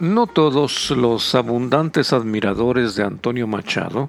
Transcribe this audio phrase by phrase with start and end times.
[0.00, 4.08] No todos los abundantes admiradores de Antonio Machado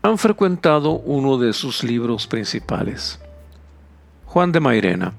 [0.00, 3.18] han frecuentado uno de sus libros principales,
[4.26, 5.12] Juan de Mairena,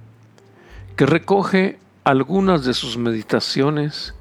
[0.96, 4.14] que recoge algunas de sus meditaciones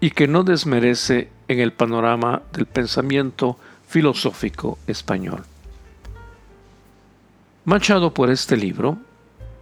[0.00, 3.58] y que no desmerece en el panorama del pensamiento
[3.88, 5.42] filosófico español.
[7.64, 8.98] Machado por este libro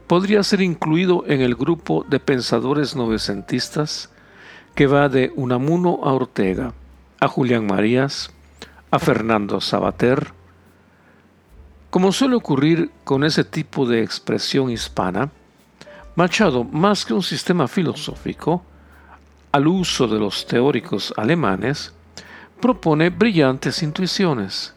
[0.07, 4.11] podría ser incluido en el grupo de pensadores novecentistas
[4.77, 6.75] que va de Unamuno a Ortega,
[7.19, 8.31] a Julián Marías,
[8.91, 10.35] a Fernando Sabater.
[11.89, 15.31] Como suele ocurrir con ese tipo de expresión hispana,
[16.15, 18.63] Machado, más que un sistema filosófico,
[19.51, 21.95] al uso de los teóricos alemanes,
[22.61, 24.75] propone brillantes intuiciones,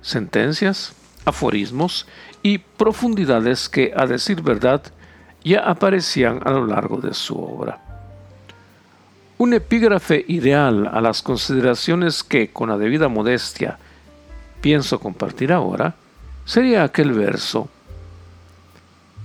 [0.00, 0.92] sentencias,
[1.24, 2.06] aforismos
[2.44, 4.80] y profundidades que, a decir verdad,
[5.42, 7.89] ya aparecían a lo largo de su obra.
[9.40, 13.78] Un epígrafe ideal a las consideraciones que, con la debida modestia,
[14.60, 15.94] pienso compartir ahora,
[16.44, 17.70] sería aquel verso.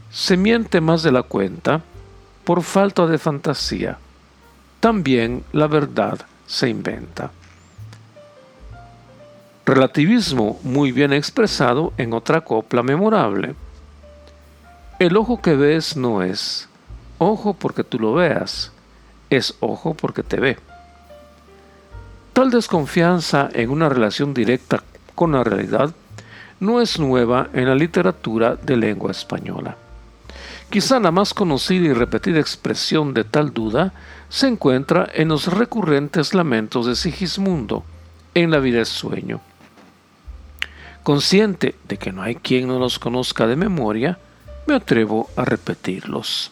[0.09, 1.81] Se miente más de la cuenta
[2.45, 3.97] por falta de fantasía.
[4.80, 7.31] También la verdad se inventa.
[9.66, 13.53] Relativismo muy bien expresado en otra copla memorable.
[14.97, 16.70] El ojo que ves no es
[17.17, 18.71] ojo porque tú lo veas,
[19.30, 20.58] es ojo porque te ve.
[22.33, 24.83] Tal desconfianza en una relación directa
[25.15, 25.93] con la realidad
[26.59, 29.77] no es nueva en la literatura de lengua española.
[30.69, 33.93] Quizá la más conocida y repetida expresión de tal duda
[34.30, 37.83] se encuentra en los recurrentes lamentos de Sigismundo
[38.33, 39.39] en La vida es sueño.
[41.03, 44.17] Consciente de que no hay quien no los conozca de memoria,
[44.65, 46.52] me atrevo a repetirlos.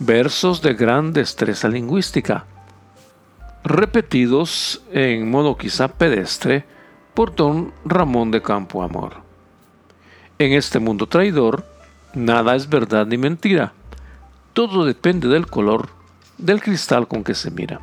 [0.00, 2.46] versos de gran destreza lingüística,
[3.62, 6.64] repetidos en modo quizá pedestre
[7.12, 9.16] por don Ramón de Campo Amor.
[10.38, 11.66] En este mundo traidor,
[12.14, 13.74] nada es verdad ni mentira,
[14.54, 15.90] todo depende del color
[16.38, 17.78] del cristal con que se mira.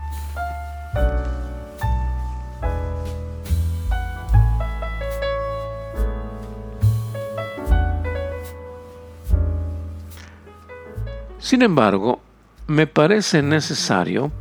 [11.40, 12.20] Sin embargo,
[12.68, 14.32] me parece necesario,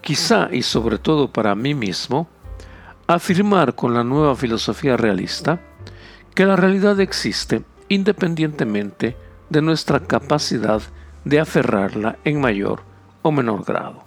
[0.00, 2.28] quizá y sobre todo para mí mismo,
[3.06, 5.60] afirmar con la nueva filosofía realista
[6.34, 9.16] que la realidad existe independientemente
[9.48, 10.82] de nuestra capacidad
[11.24, 12.82] de aferrarla en mayor
[13.22, 14.04] o menor grado.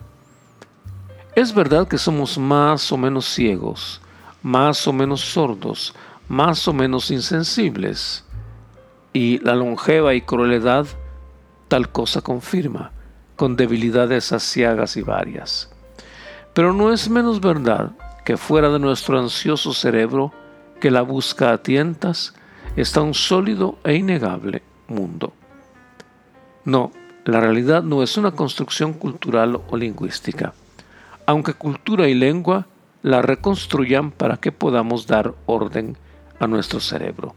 [1.36, 4.02] Es verdad que somos más o menos ciegos,
[4.42, 5.94] más o menos sordos,
[6.28, 8.26] más o menos insensibles,
[9.14, 10.88] y la longeva y crueldad
[11.70, 12.92] tal cosa confirma,
[13.38, 15.70] con debilidades asiagas y varias.
[16.54, 17.92] Pero no es menos verdad
[18.26, 20.34] que fuera de nuestro ansioso cerebro,
[20.82, 22.34] que la busca a tientas,
[22.76, 25.34] está un sólido e innegable mundo.
[26.66, 26.92] No,
[27.26, 30.54] la realidad no es una construcción cultural o lingüística,
[31.26, 32.68] aunque cultura y lengua
[33.04, 35.98] la reconstruyan para que podamos dar orden
[36.40, 37.36] a nuestro cerebro.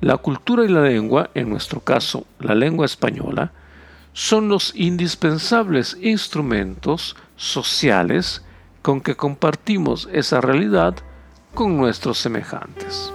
[0.00, 3.50] La cultura y la lengua, en nuestro caso la lengua española,
[4.12, 8.44] son los indispensables instrumentos sociales
[8.80, 10.94] con que compartimos esa realidad
[11.52, 13.12] con nuestros semejantes.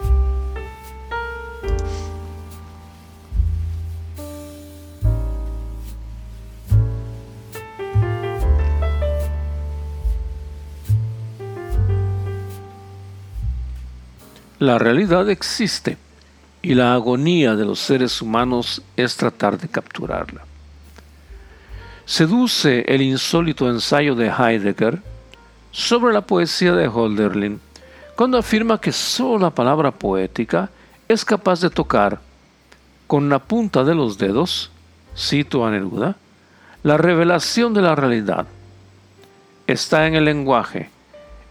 [14.60, 15.98] La realidad existe
[16.64, 20.46] y la agonía de los seres humanos es tratar de capturarla.
[22.06, 25.02] Seduce el insólito ensayo de Heidegger
[25.72, 27.60] sobre la poesía de Hölderlin
[28.16, 30.70] cuando afirma que solo la palabra poética
[31.08, 32.20] es capaz de tocar
[33.08, 34.72] con la punta de los dedos,
[35.18, 36.16] cito a Neruda,
[36.82, 38.48] la revelación de la realidad.
[39.68, 40.90] Está en el lenguaje,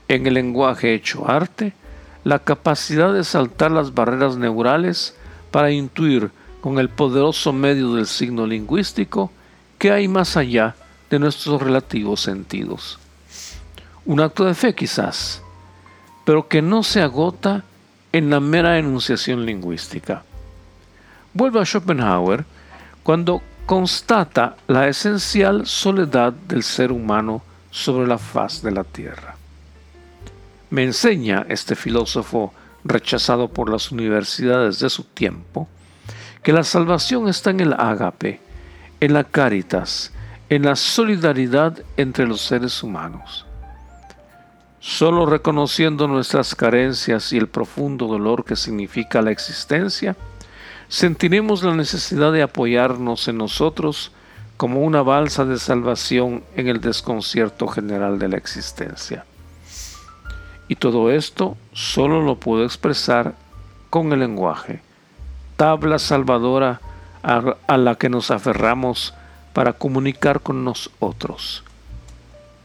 [0.09, 1.75] en el lenguaje hecho arte,
[2.25, 5.17] la capacidad de saltar las barreras neurales
[5.51, 6.31] para intuir
[6.61, 9.33] con el poderoso medio del signo lingüístico
[9.79, 10.77] que hay más allá
[11.11, 12.99] de nuestros relativos sentidos.
[14.05, 15.43] Un acto de fe quizás,
[16.25, 17.65] pero que no se agota
[18.13, 20.23] en la mera enunciación lingüística.
[21.35, 22.45] Vuelve a Schopenhauer
[23.03, 29.32] cuando constata la esencial soledad del ser humano sobre la faz de la tierra.
[30.73, 35.69] Me enseña este filósofo rechazado por las universidades de su tiempo,
[36.43, 38.41] que la salvación está en el ágape,
[38.99, 40.15] en la caritas,
[40.49, 43.45] en la solidaridad entre los seres humanos.
[44.81, 50.17] Solo reconociendo nuestras carencias y el profundo dolor que significa la existencia,
[50.89, 54.11] sentiremos la necesidad de apoyarnos en nosotros
[54.57, 59.27] como una balsa de salvación en el desconcierto general de la existencia.
[60.69, 63.35] Y todo esto solo lo puedo expresar
[63.91, 64.81] con el lenguaje,
[65.57, 66.81] tabla salvadora
[67.23, 69.15] a, la que nos aferramos
[69.53, 71.63] para comunicar con nosotros.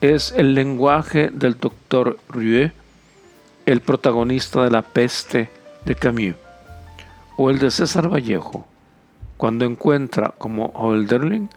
[0.02, 2.72] Es el lenguaje del doctor Rieu,
[3.66, 5.50] el protagonista de La peste
[5.86, 6.36] de Camus,
[7.36, 8.66] o el de César Vallejo,
[9.36, 11.50] cuando encuentra, como Hölderlin,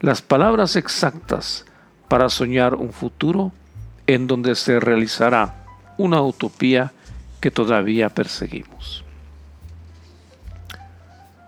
[0.00, 1.66] las palabras exactas
[2.06, 3.52] para soñar un futuro
[4.06, 5.57] en donde se realizará
[5.98, 6.92] una utopía
[7.40, 9.04] que todavía perseguimos.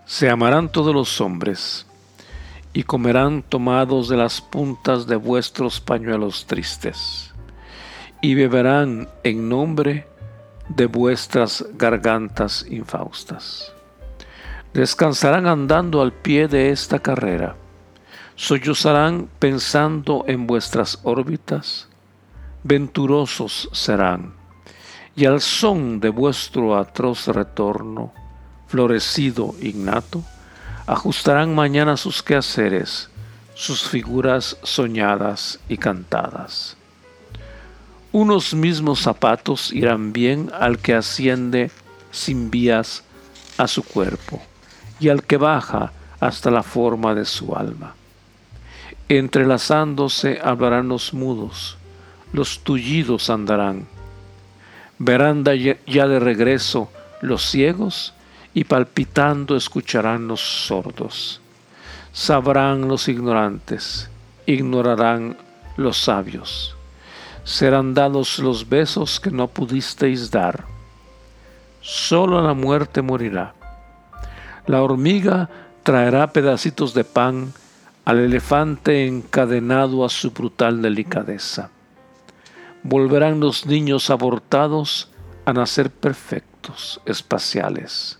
[0.05, 1.85] Se amarán todos los hombres,
[2.73, 7.33] y comerán tomados de las puntas de vuestros pañuelos tristes,
[8.21, 10.07] y beberán en nombre
[10.69, 13.73] de vuestras gargantas infaustas.
[14.73, 17.55] Descansarán andando al pie de esta carrera,
[18.35, 21.89] sollozarán pensando en vuestras órbitas,
[22.63, 24.40] venturosos serán,
[25.15, 28.13] y al son de vuestro atroz retorno,
[28.67, 30.23] florecido innato,
[30.87, 33.09] ajustarán mañana sus quehaceres,
[33.53, 36.77] sus figuras soñadas y cantadas.
[38.11, 41.71] Unos mismos zapatos irán bien al que asciende
[42.11, 43.03] sin vías
[43.57, 44.41] a su cuerpo
[44.99, 47.95] y al que baja hasta la forma de su alma.
[49.07, 51.77] Entrelazándose hablarán los mudos,
[52.33, 53.87] los tullidos andarán.
[55.03, 58.13] Verán ya de regreso los ciegos
[58.53, 61.41] y palpitando escucharán los sordos.
[62.13, 64.11] Sabrán los ignorantes,
[64.45, 65.37] ignorarán
[65.75, 66.75] los sabios.
[67.43, 70.65] Serán dados los besos que no pudisteis dar.
[71.81, 73.55] Solo la muerte morirá.
[74.67, 75.49] La hormiga
[75.81, 77.51] traerá pedacitos de pan
[78.05, 81.71] al elefante encadenado a su brutal delicadeza.
[82.83, 85.09] Volverán los niños abortados
[85.45, 88.19] a nacer perfectos, espaciales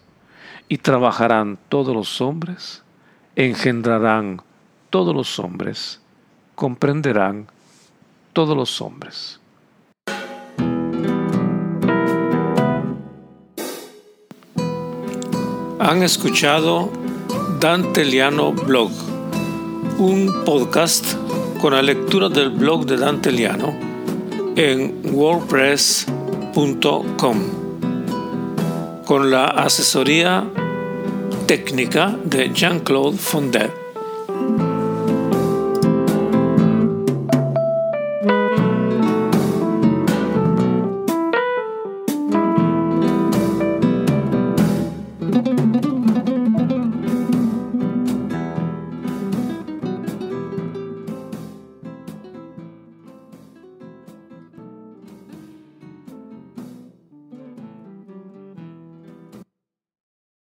[0.68, 2.84] y trabajarán todos los hombres,
[3.36, 4.42] engendrarán
[4.90, 6.00] todos los hombres,
[6.56, 7.48] comprenderán
[8.34, 9.40] todos los hombres.
[15.80, 16.90] Han escuchado
[17.60, 18.92] Dante Liano Blog,
[19.98, 21.16] un podcast
[21.60, 23.91] con la lectura del blog de Dante Liano
[24.56, 27.38] en wordpress.com
[29.06, 30.46] con la asesoría
[31.48, 33.81] técnica de Jean-Claude Fondet.